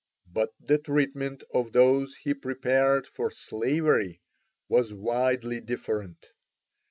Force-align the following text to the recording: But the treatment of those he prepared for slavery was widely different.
But 0.25 0.55
the 0.59 0.79
treatment 0.79 1.43
of 1.53 1.73
those 1.73 2.15
he 2.15 2.33
prepared 2.33 3.05
for 3.05 3.29
slavery 3.29 4.19
was 4.67 4.91
widely 4.95 5.61
different. 5.61 6.31